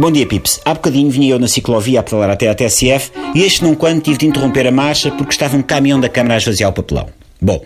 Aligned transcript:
Bom 0.00 0.10
dia, 0.10 0.24
Pips. 0.24 0.62
Há 0.64 0.72
bocadinho 0.72 1.10
vinha 1.10 1.34
eu 1.34 1.38
na 1.38 1.46
ciclovia 1.46 2.00
a 2.00 2.02
pedalar 2.02 2.30
até 2.30 2.48
a 2.48 2.54
TSF 2.54 3.12
e 3.34 3.42
este 3.42 3.62
não 3.62 3.74
quando 3.74 4.00
tive 4.00 4.16
de 4.16 4.26
interromper 4.26 4.66
a 4.66 4.70
marcha 4.70 5.10
porque 5.10 5.30
estava 5.30 5.58
um 5.58 5.62
caminhão 5.62 6.00
da 6.00 6.08
Câmara 6.08 6.36
a 6.36 6.38
esvaziar 6.38 6.70
o 6.70 6.72
papelão. 6.72 7.06
Bom, 7.38 7.62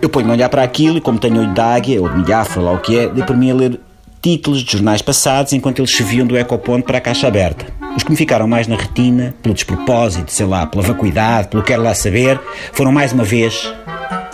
eu 0.00 0.08
ponho-me 0.08 0.30
a 0.32 0.34
olhar 0.36 0.48
para 0.48 0.62
aquilo 0.62 0.96
e 0.96 1.00
como 1.02 1.18
tenho 1.18 1.38
olho 1.38 1.52
de 1.52 1.60
águia 1.60 2.00
ou 2.00 2.08
de 2.08 2.16
milhafra, 2.16 2.62
lá 2.62 2.72
o 2.72 2.78
que 2.78 2.98
é, 2.98 3.08
dei 3.10 3.22
por 3.24 3.36
mim 3.36 3.50
a 3.50 3.54
ler 3.54 3.78
títulos 4.22 4.64
de 4.64 4.72
jornais 4.72 5.02
passados 5.02 5.52
enquanto 5.52 5.80
eles 5.80 5.94
se 5.94 6.02
viam 6.02 6.26
do 6.26 6.34
ecoponto 6.34 6.86
para 6.86 6.96
a 6.96 7.00
caixa 7.02 7.28
aberta. 7.28 7.66
Os 7.94 8.02
que 8.02 8.10
me 8.10 8.16
ficaram 8.16 8.48
mais 8.48 8.66
na 8.66 8.76
retina, 8.76 9.34
pelo 9.42 9.54
despropósito, 9.54 10.32
sei 10.32 10.46
lá, 10.46 10.64
pela 10.64 10.82
vacuidade, 10.82 11.48
pelo 11.48 11.62
quero 11.62 11.82
lá 11.82 11.94
saber, 11.94 12.40
foram 12.72 12.90
mais 12.90 13.12
uma 13.12 13.22
vez 13.22 13.70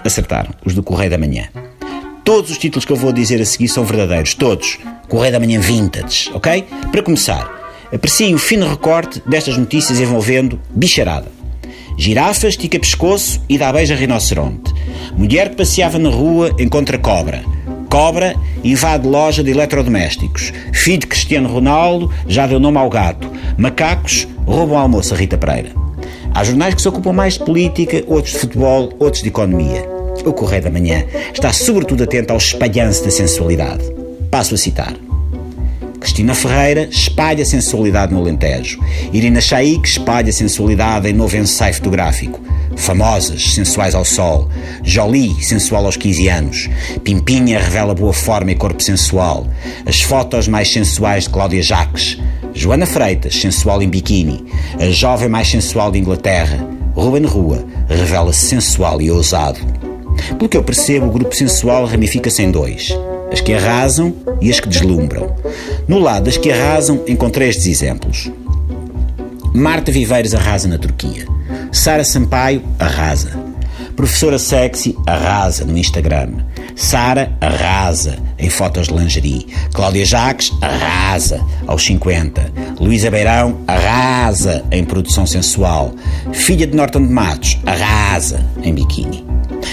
acertaram, 0.04 0.50
os 0.64 0.74
do 0.77 0.82
Correio 0.84 1.11
da 1.11 1.18
Manhã. 1.18 1.48
Todos 2.22 2.52
os 2.52 2.58
títulos 2.58 2.84
que 2.84 2.93
eu 2.93 2.96
vou 2.96 3.12
dizer 3.12 3.40
a 3.40 3.45
seguir 3.45 3.66
são 3.66 3.84
verdadeiros, 3.84 4.33
todos. 4.34 4.79
Correio 5.09 5.33
da 5.33 5.41
Manhã 5.41 5.60
Vintage, 5.60 6.30
ok? 6.34 6.66
Para 6.91 7.02
começar, 7.02 7.48
aprecie 7.92 8.34
o 8.34 8.38
fino 8.38 8.69
recorte 8.69 9.23
destas 9.27 9.56
notícias 9.56 10.01
envolvendo 10.01 10.60
bicharada. 10.70 11.27
Girafa 11.96 12.48
estica 12.48 12.79
pescoço 12.79 13.41
e 13.48 13.56
dá 13.56 13.73
beijo 13.73 13.95
a 13.95 13.96
rinoceronte. 13.96 14.74
Mulher 15.16 15.51
que 15.51 15.56
passeava 15.56 15.98
na 15.98 16.10
rua 16.10 16.51
encontra 16.59 16.98
cobra. 16.98 17.42
Cobra 17.88 18.34
invade 18.62 19.06
loja 19.06 19.42
de 19.42 19.51
eletrodomésticos. 19.51 20.52
Filho 20.74 20.98
de 20.98 21.07
Cristiano 21.07 21.48
Ronaldo 21.48 22.12
já 22.27 22.46
deu 22.46 22.60
nome 22.60 22.77
ao 22.77 22.91
gato. 22.91 23.30
Macacos 23.57 24.29
roubam 24.45 24.77
almoço 24.77 25.15
a 25.15 25.16
Rita 25.16 25.38
Pereira. 25.38 25.70
Há 26.34 26.45
jornais 26.45 26.74
que 26.74 26.82
se 26.82 26.88
ocupam 26.88 27.12
mais 27.12 27.34
de 27.34 27.45
política, 27.45 28.04
outros 28.07 28.34
de 28.34 28.41
futebol, 28.41 28.93
outros 28.98 29.23
de 29.23 29.29
economia. 29.29 29.88
O 30.24 30.32
Correio 30.32 30.65
da 30.65 30.70
Manhã 30.70 31.04
está 31.32 31.52
sobretudo 31.52 32.02
atento 32.02 32.32
ao 32.32 32.38
espalhanço 32.38 33.04
da 33.04 33.10
sensualidade. 33.10 33.95
Passo 34.30 34.55
a 34.55 34.59
citar. 34.59 34.95
Cristina 36.01 36.35
Ferreira 36.35 36.88
espalha 36.91 37.45
sensualidade 37.45 38.13
no 38.13 38.21
Alentejo. 38.21 38.80
Irina 39.13 39.41
Shaik 39.41 39.88
espalha 39.88 40.33
sensualidade 40.33 41.09
em 41.09 41.13
novo 41.13 41.37
ensaio 41.37 41.74
fotográfico. 41.74 42.41
Famosas, 42.77 43.55
sensuais 43.55 43.95
ao 43.95 44.05
sol. 44.05 44.49
Jolie, 44.85 45.43
sensual 45.43 45.87
aos 45.87 45.96
15 45.96 46.29
anos. 46.29 46.68
Pimpinha 47.02 47.59
revela 47.59 47.95
boa 47.95 48.13
forma 48.13 48.52
e 48.52 48.55
corpo 48.55 48.83
sensual. 48.83 49.46
As 49.85 50.02
fotos 50.02 50.46
mais 50.46 50.71
sensuais 50.71 51.24
de 51.24 51.30
Cláudia 51.30 51.63
Jacques. 51.63 52.18
Joana 52.55 52.87
Freitas, 52.87 53.35
sensual 53.35 53.83
em 53.83 53.88
biquíni. 53.88 54.45
A 54.79 54.90
jovem 54.90 55.29
mais 55.29 55.49
sensual 55.49 55.90
de 55.90 55.99
Inglaterra. 55.99 56.66
Ruben 56.95 57.24
Rua 57.24 57.65
revela-se 57.88 58.46
sensual 58.46 59.02
e 59.02 59.11
ousado. 59.11 59.59
Pelo 60.38 60.49
que 60.49 60.57
eu 60.57 60.63
percebo, 60.63 61.07
o 61.07 61.11
grupo 61.11 61.35
sensual 61.35 61.85
ramifica-se 61.85 62.43
em 62.43 62.51
dois: 62.51 62.88
as 63.32 63.41
que 63.41 63.52
arrasam 63.52 64.15
e 64.41 64.50
as 64.50 64.60
que 64.60 64.69
deslumbram. 64.69 65.34
No 65.88 65.99
lado 65.99 66.25
das 66.25 66.37
que 66.37 66.50
arrasam, 66.50 67.03
encontrei 67.06 67.49
estes 67.49 67.66
exemplos. 67.66 68.31
Marta 69.55 69.91
Viveiros 69.91 70.34
arrasa 70.34 70.69
na 70.69 70.78
Turquia. 70.78 71.27
Sara 71.72 72.05
Sampaio 72.05 72.62
arrasa. 72.78 73.31
Professora 73.94 74.38
Sexy 74.38 74.94
arrasa 75.06 75.65
no 75.65 75.77
Instagram. 75.78 76.44
Sara 76.75 77.33
arrasa 77.41 78.19
em 78.38 78.50
fotos 78.50 78.88
de 78.88 78.94
lingerie. 78.94 79.47
Cláudia 79.72 80.05
Jacques 80.05 80.53
arrasa 80.61 81.41
aos 81.66 81.84
50. 81.87 82.53
Luísa 82.78 83.11
Beirão 83.11 83.59
arrasa 83.66 84.62
em 84.71 84.84
produção 84.84 85.25
sensual. 85.25 85.94
Filha 86.34 86.66
de 86.66 86.77
Norton 86.77 87.06
de 87.06 87.12
Matos 87.12 87.59
arrasa 87.65 88.44
em 88.62 88.75
biquíni. 88.75 89.25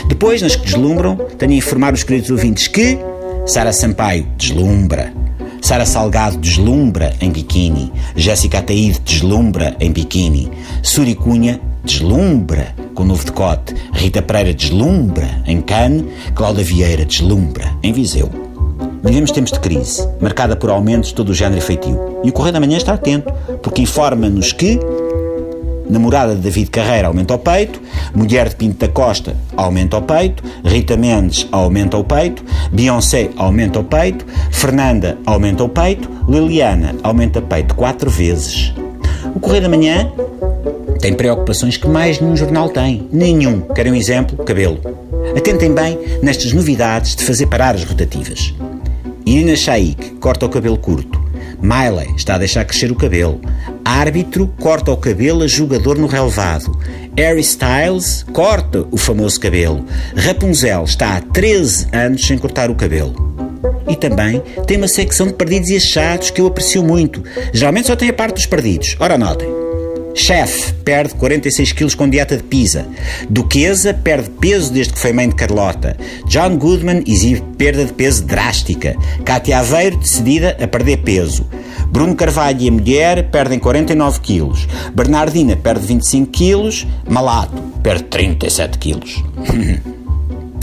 Depois, 0.08 0.42
nas 0.42 0.56
que 0.56 0.66
deslumbram, 0.66 1.17
tenho 1.38 1.52
a 1.52 1.56
informar 1.56 1.94
os 1.94 2.04
queridos 2.04 2.30
ouvintes 2.30 2.67
que 2.67 2.98
Sara 3.45 3.73
Sampaio 3.73 4.25
deslumbra. 4.38 5.13
Sara 5.61 5.86
Salgado 5.86 6.38
deslumbra 6.38 7.13
em 7.19 7.30
biquíni. 7.30 7.91
Jéssica 8.16 8.59
Ataíde 8.59 8.99
deslumbra 8.99 9.75
em 9.81 9.91
biquíni. 9.91 10.49
Suri 10.81 11.14
Cunha 11.14 11.59
deslumbra 11.83 12.73
com 12.95 13.03
novo 13.03 13.26
decote. 13.26 13.76
Rita 13.92 14.21
Pereira 14.21 14.53
deslumbra 14.53 15.43
em 15.45 15.61
Cannes. 15.61 16.05
Cláudia 16.33 16.64
Vieira 16.64 17.05
deslumbra 17.05 17.70
em 17.83 17.92
Viseu. 17.92 18.30
Vivemos 19.03 19.32
tempos 19.32 19.52
de 19.52 19.59
crise, 19.59 20.08
marcada 20.21 20.55
por 20.55 20.70
aumentos 20.70 21.09
de 21.09 21.15
todo 21.15 21.30
o 21.30 21.36
género 21.36 21.61
e. 21.61 21.99
E 22.23 22.30
o 22.30 22.33
Correio 22.33 22.53
da 22.53 22.59
Manhã 22.61 22.77
está 22.77 22.93
atento, 22.93 23.32
porque 23.61 23.82
informa-nos 23.82 24.53
que 24.53 24.80
namorada 25.89 26.36
de 26.36 26.42
David 26.42 26.70
Carreira 26.70 27.08
aumenta 27.08 27.36
o 27.36 27.39
peito, 27.39 27.82
mulher 28.15 28.49
de 28.49 28.55
Pinto 28.55 28.77
da 28.77 28.87
Costa 28.87 29.36
aumenta 29.55 29.98
o 29.98 30.02
peito, 30.02 30.43
Rita 30.64 30.98
Mendes 30.98 31.48
aumenta 31.52 31.98
o 31.98 32.03
peito, 32.03 32.43
Beyoncé 32.73 33.30
aumenta 33.38 33.80
o 33.80 33.84
peito, 33.84 34.26
Fernanda 34.52 35.17
aumenta 35.26 35.64
o 35.64 35.70
peito, 35.70 36.10
Liliana 36.28 36.95
aumenta 37.04 37.39
o 37.39 37.42
peito 37.42 37.76
quatro 37.76 38.10
vezes. 38.10 38.73
O 39.36 39.39
Correio 39.39 39.64
da 39.64 39.70
Manhã 39.70 40.11
tem 41.00 41.14
preocupações 41.14 41.78
que 41.78 41.88
mais 41.88 42.20
nenhum 42.20 42.36
jornal 42.36 42.70
tem. 42.70 43.08
Nenhum. 43.12 43.62
Querem 43.62 43.92
um 43.92 43.95
exemplo? 43.95 44.44
Cabelo. 44.44 44.80
Atentem 45.38 45.73
bem 45.73 46.00
nestas 46.22 46.54
novidades 46.54 47.16
de 47.16 47.23
fazer 47.23 47.48
parar 47.48 47.76
as 47.76 47.83
rotativas. 47.83 48.54
Irina 49.26 49.56
Shaik 49.56 50.16
corta 50.16 50.45
o 50.45 50.50
cabelo 50.50 50.78
curto. 50.78 51.22
Miley 51.62 52.14
está 52.16 52.36
a 52.36 52.38
deixar 52.38 52.66
crescer 52.66 52.92
o 52.92 52.95
cabelo. 52.95 53.39
Árbitro 53.86 54.48
corta 54.60 54.92
o 54.92 54.98
cabelo 54.98 55.44
a 55.44 55.48
jogador 55.48 55.98
no 55.98 56.08
relevado. 56.08 56.78
Harry 57.16 57.42
Styles 57.42 58.26
corta 58.34 58.86
o 58.92 58.98
famoso 58.98 59.40
cabelo. 59.40 59.86
Rapunzel 60.16 60.84
está 60.84 61.18
há 61.18 61.22
13 61.22 61.88
anos 61.94 62.26
sem 62.26 62.38
cortar 62.38 62.72
o 62.72 62.76
cabelo. 62.76 63.14
E 63.88 63.96
também 63.96 64.42
tem 64.66 64.78
uma 64.78 64.88
secção 64.88 65.28
de 65.28 65.34
perdidos 65.34 65.70
e 65.70 65.78
achados 65.78 66.32
que 66.32 66.42
eu 66.42 66.48
aprecio 66.48 66.84
muito. 66.84 67.24
Geralmente 67.54 67.88
só 67.88 67.96
tem 67.96 68.10
a 68.10 68.14
parte 68.14 68.36
dos 68.36 68.46
perdidos. 68.48 68.96
Ora, 69.00 69.18
notem. 69.18 69.48
Chef 70.16 70.74
perde 70.86 71.16
46 71.16 71.72
quilos 71.72 71.96
com 71.96 72.10
dieta 72.10 72.38
de 72.38 72.44
pizza. 72.44 72.86
Duquesa 73.30 73.94
perde 73.94 74.30
peso 74.30 74.72
desde 74.72 74.94
que 74.94 75.00
foi 75.00 75.12
mãe 75.12 75.28
de 75.28 75.36
Carlota. 75.36 75.98
John 76.28 76.58
Goodman 76.58 77.04
exibe 77.08 77.42
perda 77.58 77.86
de 77.86 77.94
peso 77.94 78.24
drástica. 78.24 78.95
Cátia 79.26 79.60
Aveiro 79.60 79.98
decidida 79.98 80.58
a 80.62 80.68
perder 80.68 80.98
peso. 80.98 81.48
Bruno 81.93 82.15
Carvalho 82.15 82.59
e 82.59 82.67
a 82.67 82.71
mulher 82.71 83.30
perdem 83.30 83.59
49 83.59 84.20
quilos. 84.20 84.67
Bernardina 84.95 85.55
perde 85.55 85.86
25 85.86 86.31
quilos. 86.31 86.87
Malato 87.08 87.54
perde 87.83 88.05
37 88.05 88.80
quilos. 88.80 89.23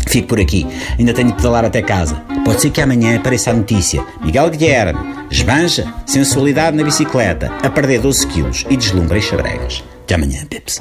Fico 0.08 0.26
por 0.26 0.40
aqui. 0.40 0.66
Ainda 0.98 1.14
tenho 1.14 1.28
de 1.28 1.34
pedalar 1.34 1.64
até 1.64 1.82
casa. 1.82 2.16
Pode 2.44 2.60
ser 2.60 2.70
que 2.70 2.80
amanhã 2.80 3.16
apareça 3.16 3.52
a 3.52 3.54
notícia. 3.54 4.04
Miguel 4.24 4.50
Guilherme 4.50 4.98
esbanja 5.30 5.86
sensualidade 6.04 6.76
na 6.76 6.82
bicicleta 6.82 7.52
a 7.62 7.70
perder 7.70 8.00
12 8.00 8.26
quilos 8.26 8.66
e 8.68 8.76
deslumbra 8.76 9.16
em 9.16 9.22
xabregas. 9.22 9.84
Até 10.02 10.16
amanhã, 10.16 10.44
Pips. 10.46 10.80